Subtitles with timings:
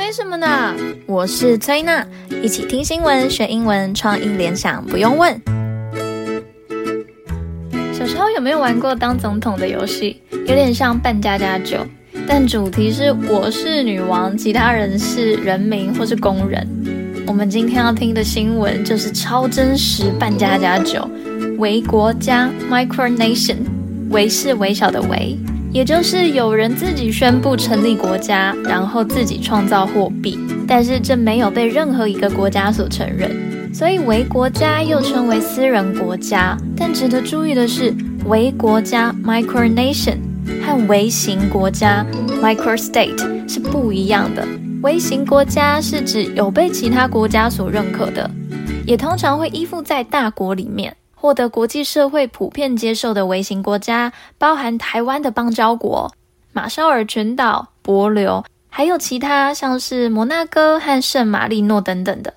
[0.00, 0.74] 催什么呢？
[1.04, 2.02] 我是崔娜，
[2.42, 5.38] 一起听新闻学英文，创意联想不用问。
[7.92, 10.22] 小时候有没有玩过当总统的游戏？
[10.30, 11.86] 有点像扮家家酒，
[12.26, 16.66] 但主题是我是女王，其他人是人民或是工人。
[17.26, 21.06] 我们今天要听的新闻就是超真实扮家家酒，
[21.58, 23.58] 微国家 （micronation），
[24.08, 25.38] 为是微小的微。
[25.72, 36.56] 也就是有人自己宣布成立国家，然后自己创造货币，但是这没有被任何一个国家所承认，所以微国家又称为私人国家。
[36.76, 37.94] 但值得注意的是，
[38.26, 40.16] 微国家 （micronation）
[40.66, 42.04] 和微型国家
[42.42, 44.44] （microstate） 是不一样的。
[44.82, 48.28] 微型国家是指有被其他国家所认可的，
[48.84, 50.96] 也通常会依附在大国里面。
[51.20, 56.10] 获得国际社会普遍接受的微型国家，包含台湾的邦交国、
[56.54, 62.32] 马绍尔群岛、帛琉，还有其他像是摩纳哥和圣马力诺等等的。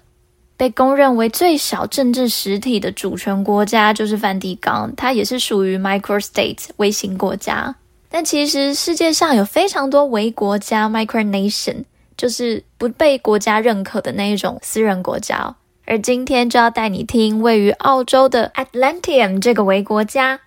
[0.58, 7.74] 被公认为最小政治实体的主权国家就是梵蒂冈，它也是属于 microstate 微型国家。
[8.10, 11.84] 但其实世界上有非常多微国家 micronation，
[12.18, 15.56] 就是不被国家认可的那一种私人国家。
[15.87, 20.41] 而今天就要带你听位于澳洲的 Atlantium 这个微国家。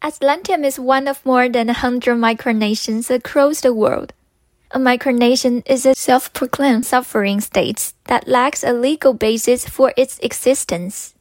[0.00, 4.10] Atlantium is one of more than a hundred micronations across the world.
[4.70, 11.14] A micronation is a self-proclaimed sovereign state that lacks a legal basis for its existence.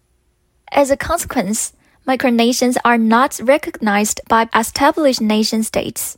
[0.71, 1.73] As a consequence,
[2.07, 6.17] micronations are not recognized by established nation-states.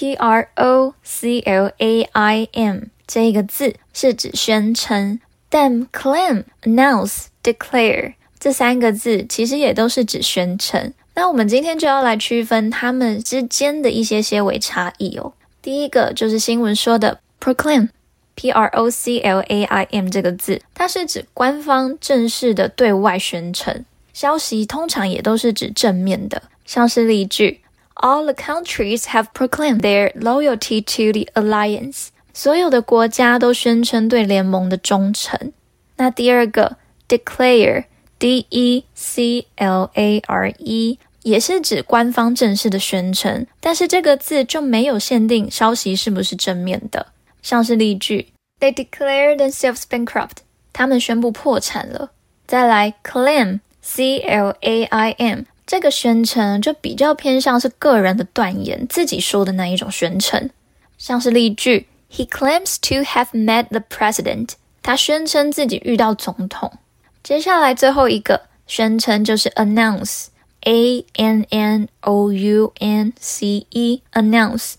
[0.00, 10.94] P R O C L A I M 这个字是指宣称，但 claim、announce、declare 这三个字其实也都是指宣称。
[11.14, 15.34] 那我们今天就要来区分它们之间的一些些微差异哦。
[15.60, 23.84] 第一个就是新闻说的 proclaim，P R O C L A I M 这个字，它是指官方正式的对外宣称，
[24.14, 27.60] 消息通常也都是指正面的，像是例句。
[27.99, 32.07] All the countries have proclaimed their loyalty to the alliance。
[32.33, 35.53] 所有的国家都宣称对联盟的忠诚。
[35.95, 36.75] 那第二个，
[37.07, 47.07] declare，D E C L A R E，也是指官方正式的宣称，但是这个字就没有限定消息是不是正面的。
[47.41, 50.37] 像是例句，They declare themselves bankrupt。
[50.73, 52.11] 他们宣布破产了。
[52.45, 55.43] 再来，claim，C L A I M。
[55.70, 60.50] 这个宣称就比较偏向是个人的断言，自己说的那一种宣称，
[60.98, 64.48] 像是例句：He claims to have met the president。
[64.82, 66.72] 他宣称自己遇到总统。
[67.22, 74.72] 接下来最后一个宣称就是 announce，A N N O U N C E，announce。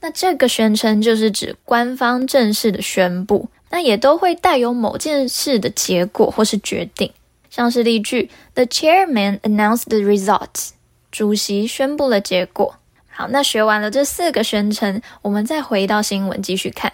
[0.00, 7.10] 那这个宣称就是指官方正式的宣布，那也都会带有某件事的结果或是决定。
[7.56, 10.72] 像是例句，The chairman announced the results。
[11.10, 12.76] 主席宣布了结果。
[13.08, 16.92] 好，那学完了这四个宣称，我们再回到新闻继续看。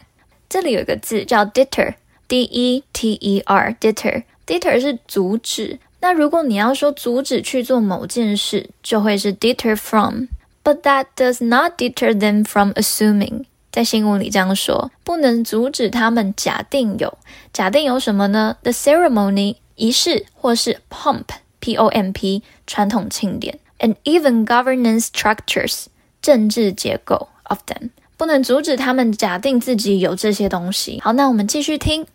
[0.49, 4.23] 这里有一个字叫 deter，D-E-T-E-R，deter。
[4.47, 5.81] deter 是阻止。
[5.99, 10.27] 那如果你要说阻止去做某件事，就会是 deter from。
[10.63, 13.47] But that does not deter them from assuming。
[13.73, 17.19] 在新闻里这样说，不能阻止他们假定有。
[17.53, 19.57] 假定有什么呢？The ceremony。
[19.82, 25.86] 仪式或是 pomp，p-o-m-p，传统庆典，and even governance structures，
[26.22, 31.00] 政治结构 of them，不能阻止他们假定自己有这些东西。
[31.02, 32.06] 好，那我们继续听。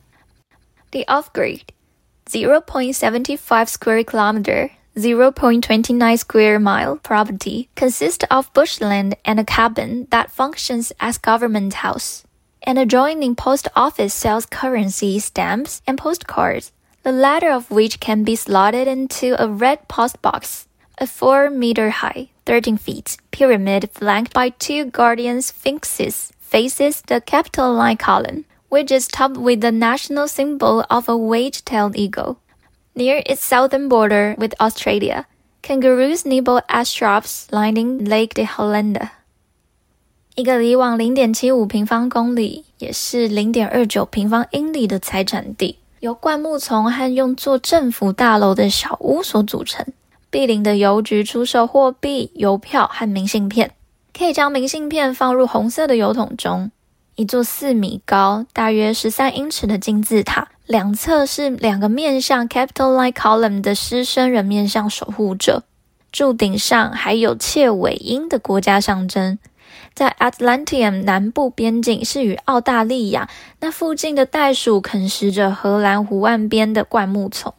[0.90, 1.62] The off-grid,
[2.26, 10.92] 0.75 square kilometer, 0.29 square mile property consists of bushland and a cabin that functions
[10.98, 12.24] as government house.
[12.64, 16.72] An adjoining post office sells currency, stamps, and postcards.
[17.06, 20.66] The latter of which can be slotted into a red post box.
[20.98, 27.72] A four meter high, 13 feet, pyramid flanked by two guardian sphinxes faces the Capitol
[27.72, 32.38] line column, which is topped with the national symbol of a wedge-tailed eagle.
[32.94, 35.26] Near its southern border with Australia,
[35.62, 39.10] kangaroos nibble at shrubs lining Lake de Hollanda.
[40.34, 49.85] 一个里往零点七五平方公里，也是零点二九平方英里的财产地， 由灌木丛和用作政府大楼的小屋所组成。
[50.29, 53.73] 毗邻的邮局出售货币、邮票和明信片，
[54.17, 56.71] 可以将明信片放入红色的邮筒中。
[57.15, 65.63] 一座四米高、大约十三英尺的金字塔，两侧是两个面向 Capitoline Column 的狮身人面像守护者，
[66.11, 69.37] 柱顶上还有切尾鹰的国家象征。
[69.93, 77.53] 在 Atlantium 南部边境是与澳大利亚，那附近的袋鼠啃食着荷兰湖岸边的灌木丛。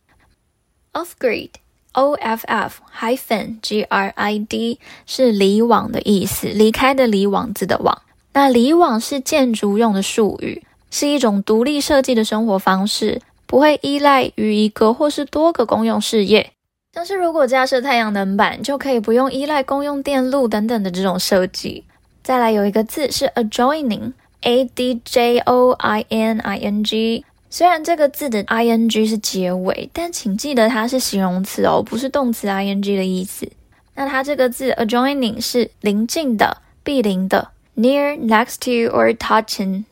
[0.93, 8.03] Off-grid，O F F hyphen G R I D 是离网的意思，离开的离，网子的网。
[8.33, 16.53] 那离网是建筑用的术语，是一种独立设计的生活方式，不会依赖于一个或是多个公用事业。
[16.99, 21.85] 但是如果架设太阳能板，就可以不用依赖公用电路等等的这种设计。
[22.25, 27.25] 再来有一个字是 adjoining，a d j o i n i n g。
[27.49, 33.49] 虽然这个字的 i n g 是结尾，但请记得它是形容词哦，不是动词 i n g 的意思。
[33.95, 39.85] 那它这个字 adjoining 是邻近的、毗邻的，near、next to or touching。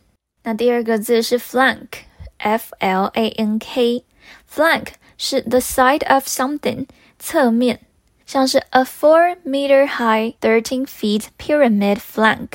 [0.43, 4.88] 那第二个字是 flank，f l a n k，flank。
[5.18, 6.86] 是 the side of something，
[7.18, 7.80] 侧面。
[8.26, 12.48] 像是 a four meter high, thirteen feet pyramid flank，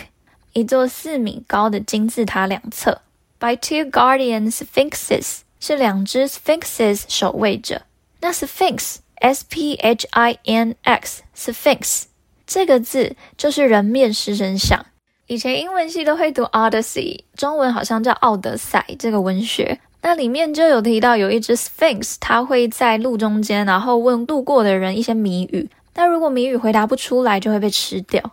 [0.51, 3.01] 一座四米高的金字塔两侧
[3.39, 7.83] ，by two guardian sphinxes 是两只 sphinxes 守卫者。
[8.19, 12.03] 那 sphinx s p h i n x sphinx
[12.45, 14.85] 这个字就是人面狮身像。
[15.27, 19.79] 以前英文系都会读 Odyssey，中文好像叫奥德赛这个文学。
[20.03, 25.69] 那里面就有提到，有一只 Sphinx，它会在路中间，然后问路过的人一些谜语。
[25.93, 28.31] 那如果谜语回答不出来，就会被吃掉。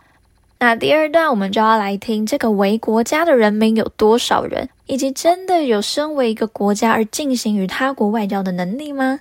[0.57, 9.19] 那第二段我们就要来听这个为国家的人民有多少人，以及真的有身为一个国家而进行与他国外交的能力吗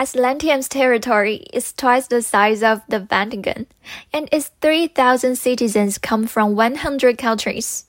[0.00, 3.64] ？Atlantium's territory is twice the size of the Vatican,
[4.12, 7.84] and its 3,000 citizens come from 100 countries,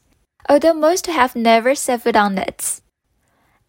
[0.48, 2.80] although most have never set foot on it.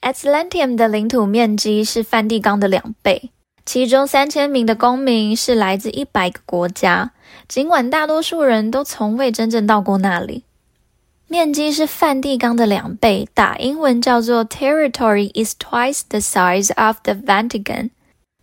[0.00, 3.30] Atlantium 的领土面积是梵蒂冈的两倍，
[3.66, 7.10] 其中三千名的公民是来自一百个国家，
[7.48, 10.44] 尽管大多数人都从未真正到过那里。
[11.26, 17.90] 面积是梵蒂冈的两倍，打英文叫做 Territory is twice the size of the Vatican。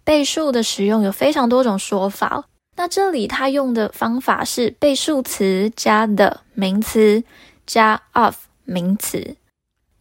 [0.04, 2.44] 倍数的使用有非常多种说法，
[2.76, 7.22] 那这里它用的方法是倍数词加 the 名词
[7.66, 9.36] 加 of 名词。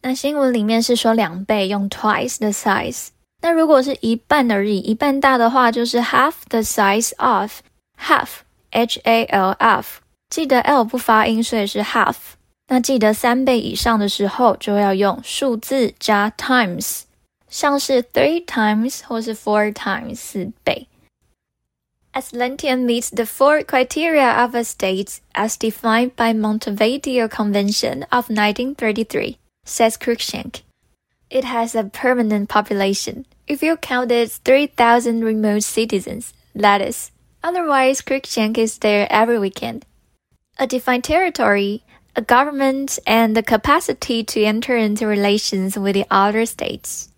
[0.02, 3.08] 那新闻里面是说两倍，用 twice the size。
[3.42, 7.60] 那如果是一半而已，一半大的话，就是 half the size of
[7.98, 8.28] half
[8.70, 10.00] h a l f。
[10.30, 12.14] 记得 l 不发音，所以是 half。
[12.68, 17.02] 那记得三倍以上的时候，就要用数字加 times。
[17.49, 20.87] 像是 three times 或是 four times 四倍。
[22.13, 29.97] Atlantium meets the four criteria of a state as defined by Montevideo Convention of 1933, says
[29.97, 30.61] Cruikshank.
[31.29, 37.11] It has a permanent population, if you count its 3,000 remote citizens, that is.
[37.43, 39.85] Otherwise, Cruikshank is there every weekend.
[40.57, 41.83] A defined territory,
[42.15, 47.08] a government, and the capacity to enter into relations with the other states.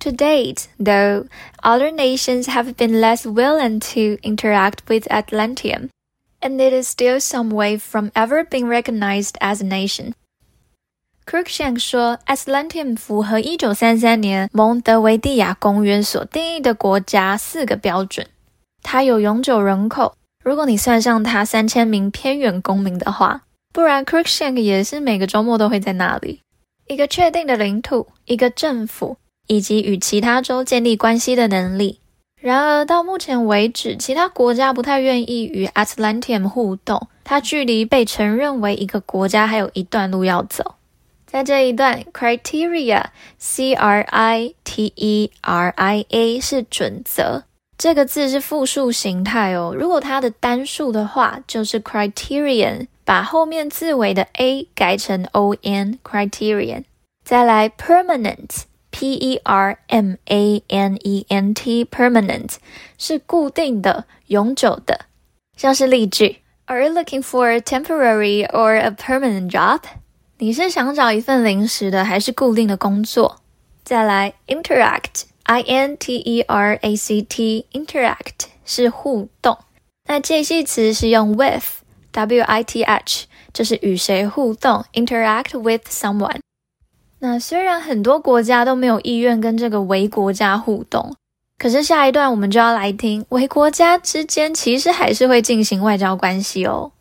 [0.00, 1.26] To date, though,
[1.62, 5.88] other nations have been less willing to interact with Atlantium,
[6.40, 10.12] and it is still some way from ever being recognized as a nation.
[11.26, 18.26] Cruikshank 说，Atlantium 符合一九三三年蒙德维蒂亚公约所定义的国家四个标准。
[18.82, 26.42] 它有永久人口，如果你算上它三千名偏远公民的话，不然 Cruikshank 也是每个周末都会在那里。
[26.88, 29.16] 一个确定的领土，一个政府。
[29.49, 31.99] 以及与其他州建立关系的能力。
[32.39, 37.09] 然而，到目前为止，其他国家不太愿意与 Atlantium 互动。
[37.25, 40.75] 它距离被承认为一个国家还有一段路要走。
[41.27, 47.43] 在这一段，criteria，c r i t e r i a 是准则，
[47.77, 49.75] 这个字是复数形态哦。
[49.77, 56.85] 如果它的单数的话，就是 criterion，把后面字尾的 a 改成 o n，criterion。
[57.25, 58.68] 再来，permanent。
[58.90, 62.56] P E R M A N E N T，permanent
[62.96, 65.06] 是固定的、永久的。
[65.56, 66.36] 像是例句：
[66.66, 69.80] Are you looking for a temporary or a permanent job？
[70.38, 73.40] 你是想找一份临时的还是固定的工作？
[73.84, 79.58] 再来，interact，I N T E R A C T，interact 是互动。
[80.08, 86.40] 那介系词是用 with，W-I-T-H，就是与谁互动，interact with someone。
[87.20, 91.14] 那虽然很多国家都没有意愿跟这个微国家互动，
[91.58, 96.92] 可是下一段我们就要来听，微国家之间其实还是会进行外交关系哦。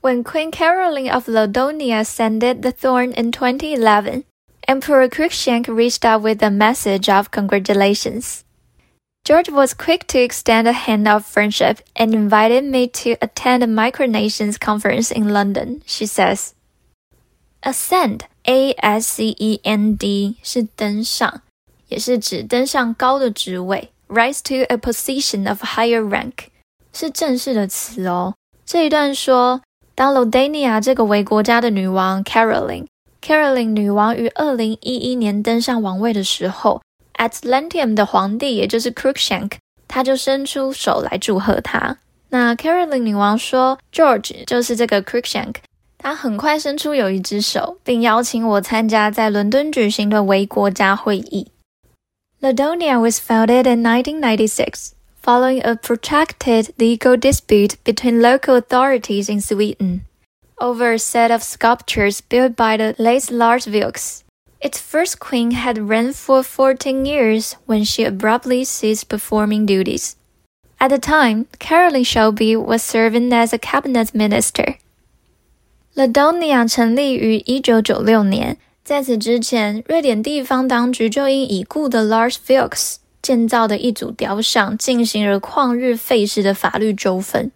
[0.00, 4.24] When Queen Caroline of Ladonia ascended the throne in 2011,
[4.66, 8.42] Emperor Crookshank reached out with a message of congratulations.
[9.24, 13.66] George was quick to extend a hand of friendship and invited me to attend a
[13.66, 16.52] Micronations conference in London, she says.
[17.60, 21.42] Ascend, A-S-C-E-N-D 是登上，
[21.88, 26.46] 也是指登上高的职位，rise to a position of higher rank
[26.94, 28.34] 是正式的词哦。
[28.64, 29.60] 这一段说，
[29.94, 36.80] 当 Ladonia 这个微国家的女王 Caroline，Caroline 女王于二零一一年登上王位的时候。
[37.14, 39.52] Atlantium 的皇帝，也就是 Crookshank，
[39.88, 41.98] 他就伸出手来祝贺他。
[42.30, 45.56] 那 Caroline 女王说，George 就是这个 Crookshank，
[45.98, 51.48] 他很快伸出有一只手，并邀请我参加在伦敦举行的微国家会议。
[52.40, 60.02] Ladonia was founded in 1996, following a protracted legal dispute between local authorities in Sweden
[60.58, 64.20] over a set of sculptures built by the late Lars Vilks.
[64.62, 70.16] Its first queen had reigned for 14 years when she abruptly ceased performing duties.
[70.80, 74.76] At the time, Caroline Shelby was serving as a cabinet minister.
[75.94, 87.52] Ladonia 成立于1996年，在此之前，瑞典地方当局就因已故的 Lars Vilks 建造的一组雕像进行了旷日费时的法律纠纷。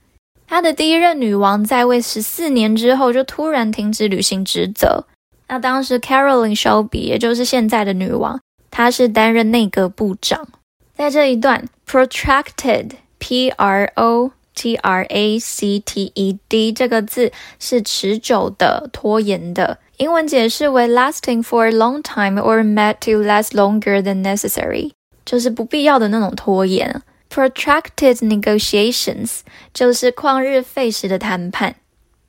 [0.46, 5.06] 他的第一任女王在位十四年之后，就突然停止履行职责。
[5.47, 8.39] 那当时 Caroline Shelby，也就是现在的女王，
[8.69, 10.47] 她是担任内阁部长。
[10.95, 19.77] 在这一段，protracted，p r o t r a c t e d 这个字是持久的、拖延的。
[19.97, 24.91] 英文解释为 lasting for a long time or made to last longer than necessary，
[25.25, 27.01] 就是不必要的那种拖延。
[27.29, 29.39] Protracted negotiations
[29.73, 31.75] 就是旷日费时的谈判。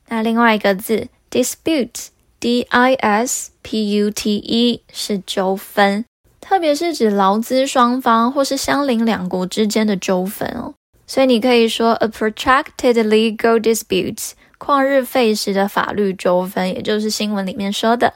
[0.09, 2.09] 那另外一个字 dispute。
[2.41, 6.05] D I S P U T E 是纠纷，
[6.41, 10.75] 特别是指劳资双方或是相邻两国之间的纠纷哦。
[11.07, 18.15] 所以你可以说 a protracted legal dispute，旷日费时的法律纠纷，也就是新闻里面说的。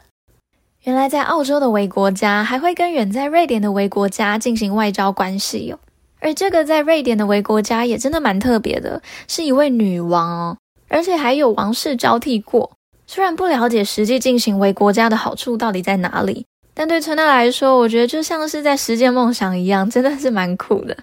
[0.83, 5.79] 原来在澳洲的维国家还会跟远在瑞典的维国家进行外交关系哟、哦。
[6.21, 10.57] 而这个在瑞典的维国家也真的蛮特别的，是一位女王哦，
[10.89, 12.73] 而且还有王室交替过。
[13.15, 20.97] 虽然不了解实际进行为国家的好处到底在哪里，但对春娜来说，我觉得就像是在实践梦想一样，真的是蛮酷的。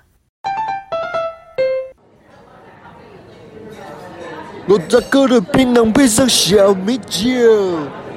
[4.67, 7.31] 六十个的槟榔配上小米酒，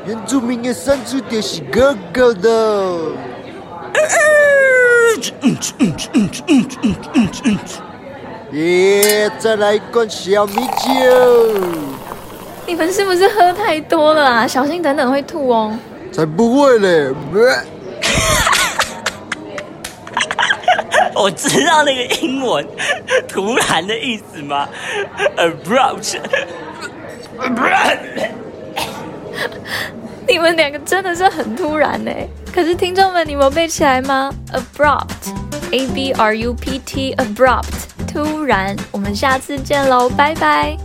[0.04, 3.12] 原住民的山猪点是高高的。
[8.52, 11.58] 耶再来一罐小米酒。
[12.66, 14.46] 你们是不是喝太多了啊？
[14.46, 15.76] 小心等等会吐哦。
[16.12, 17.10] 才不会嘞！
[21.14, 22.66] 我知道那个英文
[23.28, 24.68] “突然”的意思吗
[25.36, 26.16] ？Abrupt。
[30.28, 32.10] 你们两个真的是很突然呢。
[32.54, 37.91] 可是听众们，你们有背起来吗？Abrupt，A B R U P T，Abrupt。
[38.12, 40.76] 突然，我们下次见喽，拜拜。